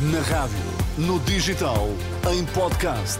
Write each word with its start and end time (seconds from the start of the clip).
Na 0.00 0.20
rádio, 0.20 0.56
no 0.96 1.18
digital, 1.18 1.88
em 2.32 2.44
podcast. 2.54 3.18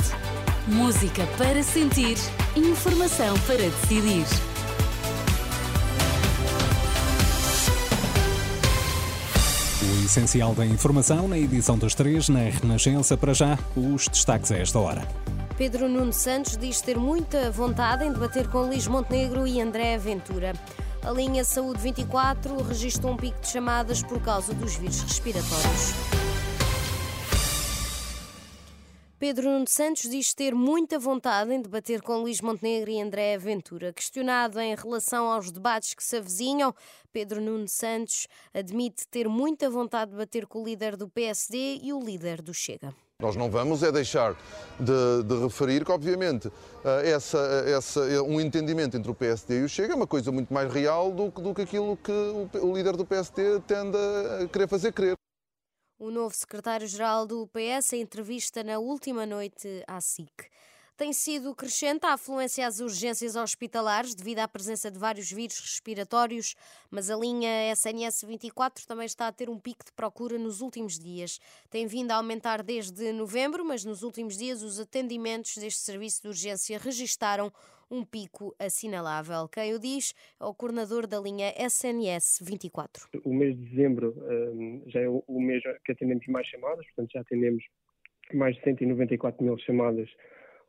Música 0.68 1.26
para 1.36 1.60
sentir, 1.60 2.16
informação 2.54 3.36
para 3.40 3.56
decidir. 3.56 4.24
O 9.82 10.04
essencial 10.04 10.54
da 10.54 10.64
informação 10.64 11.26
na 11.26 11.36
edição 11.36 11.76
das 11.76 11.96
três, 11.96 12.28
na 12.28 12.42
Renascença, 12.42 13.16
para 13.16 13.34
já, 13.34 13.58
os 13.74 14.06
destaques 14.06 14.52
a 14.52 14.58
esta 14.58 14.78
hora. 14.78 15.08
Pedro 15.56 15.88
Nuno 15.88 16.12
Santos 16.12 16.56
diz 16.56 16.80
ter 16.80 16.96
muita 16.96 17.50
vontade 17.50 18.04
em 18.04 18.12
debater 18.12 18.46
com 18.46 18.58
Luís 18.58 18.86
Montenegro 18.86 19.48
e 19.48 19.60
André 19.60 19.98
Ventura. 19.98 20.52
A 21.02 21.10
linha 21.10 21.42
Saúde 21.42 21.80
24 21.80 22.62
registrou 22.62 23.14
um 23.14 23.16
pico 23.16 23.40
de 23.40 23.48
chamadas 23.48 24.00
por 24.00 24.20
causa 24.20 24.54
dos 24.54 24.76
vírus 24.76 25.00
respiratórios. 25.00 26.27
Pedro 29.18 29.50
Nuno 29.50 29.66
Santos 29.66 30.02
diz 30.08 30.32
ter 30.32 30.54
muita 30.54 30.96
vontade 30.96 31.52
em 31.52 31.60
debater 31.60 32.00
com 32.02 32.18
Luís 32.18 32.40
Montenegro 32.40 32.88
e 32.88 33.00
André 33.00 33.36
Ventura. 33.36 33.92
Questionado 33.92 34.60
em 34.60 34.76
relação 34.76 35.28
aos 35.28 35.50
debates 35.50 35.92
que 35.92 36.04
se 36.04 36.18
avizinham, 36.18 36.72
Pedro 37.12 37.40
Nuno 37.40 37.66
Santos 37.66 38.28
admite 38.54 39.08
ter 39.08 39.28
muita 39.28 39.68
vontade 39.68 40.12
de 40.12 40.16
debater 40.16 40.46
com 40.46 40.62
o 40.62 40.64
líder 40.64 40.96
do 40.96 41.08
PSD 41.08 41.80
e 41.82 41.92
o 41.92 41.98
líder 41.98 42.40
do 42.40 42.54
Chega. 42.54 42.94
Nós 43.20 43.34
não 43.34 43.50
vamos 43.50 43.82
é 43.82 43.90
deixar 43.90 44.36
de, 44.78 45.24
de 45.24 45.42
referir 45.42 45.84
que, 45.84 45.90
obviamente, 45.90 46.48
eh, 46.84 47.10
essa, 47.10 47.38
essa, 47.66 48.00
eh, 48.08 48.20
um 48.20 48.40
entendimento 48.40 48.96
entre 48.96 49.10
o 49.10 49.14
PSD 49.16 49.62
e 49.62 49.64
o 49.64 49.68
Chega 49.68 49.94
é 49.94 49.96
uma 49.96 50.06
coisa 50.06 50.30
muito 50.30 50.54
mais 50.54 50.72
real 50.72 51.10
do, 51.10 51.28
do 51.28 51.52
que 51.52 51.62
aquilo 51.62 51.96
que 51.96 52.12
o, 52.12 52.48
o 52.62 52.72
líder 52.72 52.96
do 52.96 53.04
PSD 53.04 53.58
tende 53.66 53.98
a 54.44 54.46
querer 54.46 54.68
fazer 54.68 54.92
crer. 54.92 55.18
O 56.00 56.12
novo 56.12 56.32
secretário-geral 56.32 57.26
do 57.26 57.48
PS, 57.48 57.94
em 57.94 58.02
entrevista 58.02 58.62
na 58.62 58.78
última 58.78 59.26
noite 59.26 59.82
à 59.84 60.00
SIC. 60.00 60.30
Tem 60.96 61.12
sido 61.12 61.52
crescente 61.56 62.06
a 62.06 62.12
afluência 62.12 62.64
às 62.64 62.78
urgências 62.78 63.34
hospitalares 63.34 64.14
devido 64.14 64.38
à 64.38 64.46
presença 64.46 64.92
de 64.92 64.98
vários 64.98 65.28
vírus 65.28 65.58
respiratórios, 65.58 66.54
mas 66.88 67.10
a 67.10 67.16
linha 67.16 67.72
SNS 67.72 68.22
24 68.28 68.86
também 68.86 69.06
está 69.06 69.26
a 69.26 69.32
ter 69.32 69.50
um 69.50 69.58
pico 69.58 69.84
de 69.84 69.90
procura 69.90 70.38
nos 70.38 70.60
últimos 70.60 71.00
dias. 71.00 71.40
Tem 71.68 71.84
vindo 71.88 72.12
a 72.12 72.14
aumentar 72.14 72.62
desde 72.62 73.12
novembro, 73.12 73.64
mas 73.64 73.84
nos 73.84 74.04
últimos 74.04 74.36
dias 74.36 74.62
os 74.62 74.78
atendimentos 74.78 75.56
deste 75.56 75.80
serviço 75.80 76.22
de 76.22 76.28
urgência 76.28 76.78
registaram 76.78 77.52
um 77.90 78.04
pico 78.04 78.54
assinalável. 78.58 79.48
Quem 79.48 79.74
o 79.74 79.78
diz 79.78 80.14
é 80.40 80.44
o 80.44 80.54
coordenador 80.54 81.06
da 81.06 81.20
linha 81.20 81.52
SNS 81.56 82.40
24. 82.42 83.08
O 83.24 83.32
mês 83.32 83.56
de 83.56 83.64
dezembro 83.70 84.14
um, 84.18 84.82
já 84.86 85.00
é 85.00 85.08
o 85.08 85.40
mês 85.40 85.62
que 85.84 85.92
atendemos 85.92 86.26
mais 86.28 86.46
chamadas, 86.46 86.86
portanto 86.86 87.12
já 87.12 87.20
atendemos 87.20 87.64
mais 88.34 88.56
de 88.56 88.62
194 88.62 89.42
mil 89.42 89.58
chamadas 89.58 90.08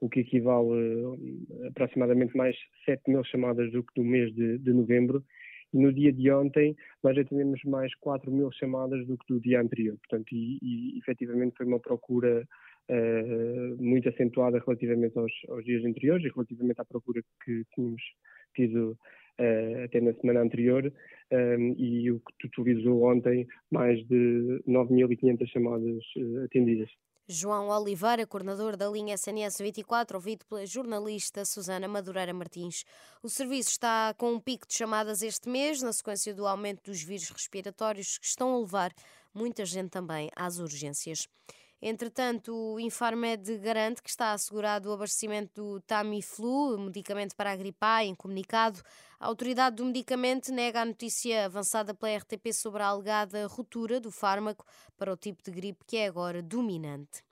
o 0.01 0.09
que 0.09 0.21
equivale 0.21 0.69
a 0.71 1.65
eh, 1.65 1.67
aproximadamente 1.67 2.35
mais 2.35 2.55
7 2.85 3.01
mil 3.09 3.23
chamadas 3.25 3.71
do 3.71 3.83
que 3.83 3.93
do 3.95 4.03
mês 4.03 4.33
de, 4.33 4.57
de 4.59 4.73
novembro. 4.73 5.23
No 5.73 5.93
dia 5.93 6.11
de 6.11 6.31
ontem 6.31 6.75
nós 7.03 7.15
temos 7.27 7.63
mais 7.63 7.93
4 7.95 8.31
mil 8.31 8.51
chamadas 8.51 9.05
do 9.05 9.17
que 9.17 9.33
do 9.33 9.39
dia 9.39 9.61
anterior. 9.61 9.97
Portanto, 9.97 10.33
e, 10.33 10.57
e 10.61 10.97
efetivamente 10.97 11.55
foi 11.57 11.65
uma 11.65 11.79
procura 11.79 12.47
uh, 12.89 13.83
muito 13.83 14.09
acentuada 14.09 14.59
relativamente 14.65 15.17
aos, 15.17 15.31
aos, 15.49 15.63
dias 15.63 15.85
anteriores 15.85 16.25
e 16.25 16.29
relativamente 16.29 16.81
à 16.81 16.85
procura 16.85 17.21
que 17.45 17.63
tínhamos 17.75 18.01
tido 18.55 18.97
uh, 19.39 19.83
até 19.85 20.01
na 20.01 20.13
semana 20.13 20.41
anterior. 20.41 20.91
Um, 21.31 21.75
e 21.77 22.11
o 22.11 22.19
que 22.19 22.49
totalizou 22.49 23.03
ontem 23.03 23.47
mais 23.71 23.99
de 24.07 24.63
9.500 24.67 25.47
chamadas 25.47 26.03
uh, 26.17 26.45
atendidas. 26.45 26.89
João 27.31 27.69
Oliveira, 27.69 28.25
coordenador 28.25 28.75
da 28.75 28.89
linha 28.89 29.13
SNS 29.13 29.59
24, 29.59 30.17
ouvido 30.17 30.43
pela 30.47 30.65
jornalista 30.65 31.45
Susana 31.45 31.87
Madureira 31.87 32.33
Martins. 32.33 32.83
O 33.21 33.29
serviço 33.29 33.69
está 33.69 34.15
com 34.17 34.33
um 34.33 34.39
pico 34.39 34.67
de 34.67 34.73
chamadas 34.73 35.21
este 35.21 35.47
mês, 35.47 35.79
na 35.83 35.93
sequência 35.93 36.33
do 36.33 36.47
aumento 36.47 36.89
dos 36.89 37.03
vírus 37.03 37.29
respiratórios 37.29 38.17
que 38.17 38.25
estão 38.25 38.55
a 38.55 38.59
levar 38.59 38.91
muita 39.31 39.63
gente 39.63 39.91
também 39.91 40.31
às 40.35 40.57
urgências. 40.57 41.27
Entretanto, 41.81 42.53
o 42.53 42.79
Infarmed 42.79 43.57
garante 43.59 44.03
que 44.03 44.09
está 44.09 44.33
assegurado 44.33 44.89
o 44.89 44.93
abastecimento 44.93 45.61
do 45.61 45.79
Tamiflu, 45.81 46.77
medicamento 46.77 47.35
para 47.35 47.51
a 47.51 47.55
gripe 47.55 47.77
A, 47.79 48.03
em 48.03 48.13
comunicado. 48.13 48.81
A 49.17 49.27
autoridade 49.27 49.77
do 49.77 49.85
medicamento 49.85 50.51
nega 50.51 50.81
a 50.81 50.85
notícia 50.85 51.45
avançada 51.45 51.93
pela 51.93 52.17
RTP 52.17 52.51
sobre 52.53 52.83
a 52.83 52.87
alegada 52.87 53.47
ruptura 53.47 53.99
do 53.99 54.11
fármaco 54.11 54.65
para 54.97 55.13
o 55.13 55.17
tipo 55.17 55.41
de 55.41 55.51
gripe 55.51 55.85
que 55.85 55.97
é 55.97 56.07
agora 56.07 56.41
dominante. 56.41 57.28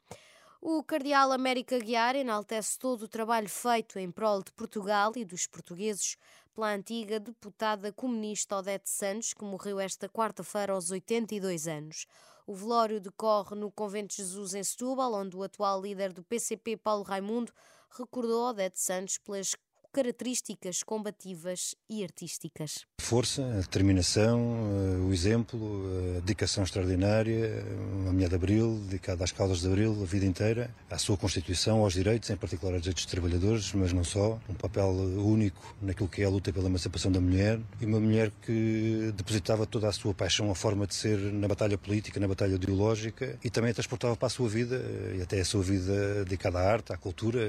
O 0.60 0.84
cardeal 0.84 1.32
América 1.32 1.78
Guiar 1.78 2.16
enaltece 2.16 2.80
todo 2.80 3.04
o 3.04 3.08
trabalho 3.08 3.48
feito 3.48 4.00
em 4.00 4.10
prol 4.10 4.42
de 4.42 4.52
Portugal 4.52 5.12
e 5.16 5.24
dos 5.24 5.46
portugueses 5.46 6.18
pela 6.52 6.74
antiga 6.74 7.20
deputada 7.20 7.94
comunista 7.94 8.58
Odete 8.58 8.90
Santos, 8.90 9.36
que 9.36 9.44
morreu 9.44 9.80
esta 9.80 10.10
quarta-feira 10.10 10.74
aos 10.74 10.90
82 10.90 11.68
anos. 11.68 12.08
O 12.48 12.56
velório 12.56 13.00
decorre 13.00 13.56
no 13.56 13.72
Convento 13.72 14.16
de 14.16 14.24
Jesus 14.24 14.56
em 14.56 14.64
Setúbal, 14.64 15.14
onde 15.14 15.38
o 15.38 15.44
atual 15.44 15.80
líder 15.80 16.12
do 16.12 16.24
PCP, 16.24 16.76
Paulo 16.76 17.04
Raimundo, 17.04 17.54
recordou 17.92 18.50
Odete 18.50 18.80
Santos 18.80 19.20
pelas 19.20 19.54
características 19.98 20.84
combativas 20.84 21.74
e 21.90 22.04
artísticas. 22.04 22.86
Força, 23.02 23.42
a 23.44 23.62
determinação, 23.62 24.38
eh, 24.38 25.00
o 25.00 25.12
exemplo, 25.12 25.58
a 26.18 26.20
dedicação 26.20 26.64
extraordinária, 26.64 27.66
uma 27.94 28.14
mulher 28.14 28.30
de 28.30 28.36
Abril, 28.36 28.80
dedicada 28.84 29.24
às 29.24 29.32
causas 29.32 29.62
de 29.62 29.68
Abril 29.68 29.98
a 30.00 30.06
vida 30.06 30.24
inteira, 30.24 30.70
à 30.88 31.00
sua 31.00 31.18
Constituição, 31.18 31.80
aos 31.80 31.94
direitos, 31.94 32.30
em 32.30 32.38
particular 32.38 32.74
aos 32.74 32.84
direitos 32.84 33.06
dos 33.06 33.12
trabalhadores, 33.12 33.74
mas 33.74 33.92
não 33.92 34.04
só. 34.04 34.40
Um 34.48 34.54
papel 34.54 34.88
único 34.88 35.76
naquilo 35.82 36.08
que 36.08 36.22
é 36.22 36.26
a 36.26 36.30
luta 36.30 36.54
pela 36.54 36.68
emancipação 36.68 37.12
da 37.12 37.20
mulher 37.20 37.60
e 37.82 37.86
uma 37.88 38.00
mulher 38.00 38.32
que 38.44 39.12
depositava 39.16 39.66
toda 39.66 39.88
a 39.88 39.92
sua 39.92 40.14
paixão, 40.14 40.52
a 40.52 40.56
forma 40.56 40.86
de 40.86 40.94
ser 40.94 41.18
na 41.18 41.48
batalha 41.48 41.76
política, 41.76 42.20
na 42.20 42.28
batalha 42.28 42.54
ideológica 42.54 43.40
e 43.44 43.50
também 43.50 43.72
a 43.72 43.74
transportava 43.74 44.16
para 44.16 44.28
a 44.28 44.30
sua 44.30 44.48
vida 44.48 44.76
eh, 44.76 45.16
e 45.18 45.22
até 45.24 45.40
a 45.40 45.46
sua 45.46 45.64
vida 45.64 46.24
dedicada 46.24 46.60
à 46.60 46.72
arte, 46.72 46.94
à 46.94 46.98
cultura. 46.98 47.40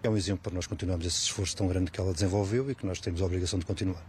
É 0.00 0.08
um 0.08 0.16
exemplo 0.16 0.44
para 0.44 0.54
nós 0.54 0.68
continuarmos 0.68 1.06
esse 1.06 1.22
esforço 1.22 1.56
tão 1.56 1.71
grande 1.72 1.90
que 1.90 1.98
ela 1.98 2.12
desenvolveu 2.12 2.70
e 2.70 2.74
que 2.74 2.84
nós 2.84 3.00
temos 3.00 3.22
a 3.22 3.24
obrigação 3.24 3.58
de 3.58 3.64
continuar. 3.64 4.04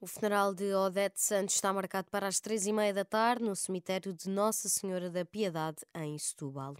O 0.00 0.06
funeral 0.06 0.54
de 0.54 0.72
Odete 0.72 1.20
Santos 1.20 1.56
está 1.56 1.72
marcado 1.72 2.08
para 2.10 2.28
as 2.28 2.38
três 2.38 2.66
e 2.66 2.72
meia 2.72 2.94
da 2.94 3.04
tarde 3.04 3.42
no 3.42 3.56
cemitério 3.56 4.12
de 4.12 4.30
Nossa 4.30 4.68
Senhora 4.68 5.10
da 5.10 5.24
Piedade, 5.24 5.78
em 5.92 6.16
Setúbal. 6.16 6.76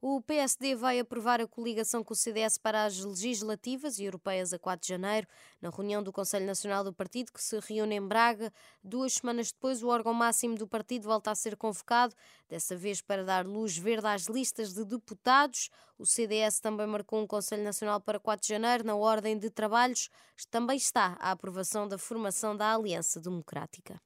O 0.00 0.20
PSD 0.20 0.74
vai 0.74 0.98
aprovar 0.98 1.40
a 1.40 1.46
coligação 1.46 2.04
com 2.04 2.12
o 2.12 2.16
CDS 2.16 2.58
para 2.58 2.84
as 2.84 2.98
legislativas 2.98 3.98
e 3.98 4.04
europeias 4.04 4.52
a 4.52 4.58
4 4.58 4.82
de 4.82 4.88
janeiro, 4.88 5.26
na 5.60 5.70
reunião 5.70 6.02
do 6.02 6.12
Conselho 6.12 6.46
Nacional 6.46 6.84
do 6.84 6.92
Partido, 6.92 7.32
que 7.32 7.42
se 7.42 7.58
reúne 7.60 7.96
em 7.96 8.06
Braga. 8.06 8.52
Duas 8.84 9.14
semanas 9.14 9.50
depois, 9.50 9.82
o 9.82 9.88
órgão 9.88 10.12
máximo 10.12 10.56
do 10.56 10.66
partido 10.66 11.04
volta 11.04 11.30
a 11.30 11.34
ser 11.34 11.56
convocado, 11.56 12.14
dessa 12.48 12.76
vez 12.76 13.00
para 13.00 13.24
dar 13.24 13.46
luz 13.46 13.76
verde 13.76 14.06
às 14.06 14.26
listas 14.26 14.74
de 14.74 14.84
deputados. 14.84 15.70
O 15.98 16.04
CDS 16.04 16.60
também 16.60 16.86
marcou 16.86 17.20
um 17.20 17.26
Conselho 17.26 17.62
Nacional 17.62 18.00
para 18.00 18.20
4 18.20 18.42
de 18.42 18.48
janeiro. 18.48 18.84
Na 18.84 18.94
ordem 18.94 19.38
de 19.38 19.48
trabalhos 19.48 20.10
também 20.50 20.76
está 20.76 21.16
a 21.18 21.30
aprovação 21.30 21.88
da 21.88 21.96
formação 21.96 22.56
da 22.56 22.74
Aliança 22.74 23.18
Democrática. 23.20 24.00